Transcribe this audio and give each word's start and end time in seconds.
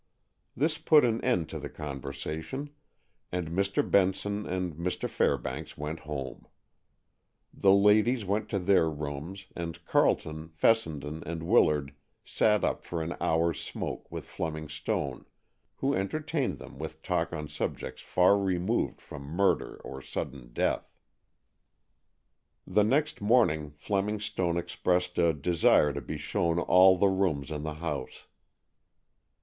This 0.57 0.79
put 0.79 1.05
an 1.05 1.23
end 1.23 1.47
to 1.49 1.59
the 1.59 1.69
conversation, 1.69 2.71
and 3.31 3.49
Mr. 3.51 3.87
Benson 3.87 4.47
and 4.47 4.73
Mr. 4.73 5.07
Fairbanks 5.07 5.77
went 5.77 5.99
home. 5.99 6.47
The 7.53 7.71
ladies 7.71 8.25
went 8.25 8.49
to 8.49 8.57
their 8.57 8.89
rooms, 8.89 9.45
and 9.55 9.85
Carleton, 9.85 10.47
Fessenden 10.49 11.21
and 11.27 11.43
Willard 11.43 11.93
sat 12.23 12.63
up 12.63 12.83
for 12.83 13.03
an 13.03 13.15
hour's 13.21 13.61
smoke 13.61 14.11
with 14.11 14.25
Fleming 14.27 14.69
Stone, 14.69 15.27
who 15.75 15.93
entertained 15.93 16.57
them 16.57 16.79
with 16.79 17.03
talk 17.03 17.31
on 17.31 17.47
subjects 17.47 18.01
far 18.01 18.39
removed 18.39 18.99
from 18.99 19.21
murder 19.21 19.75
or 19.83 20.01
sudden 20.01 20.51
death. 20.51 20.97
The 22.65 22.83
next 22.83 23.21
morning 23.21 23.69
Fleming 23.69 24.19
Stone 24.19 24.57
expressed 24.57 25.19
a 25.19 25.31
desire 25.31 25.93
to 25.93 26.01
be 26.01 26.17
shown 26.17 26.57
all 26.57 26.97
the 26.97 27.07
rooms 27.09 27.51
in 27.51 27.61
the 27.61 27.75
house. 27.75 28.25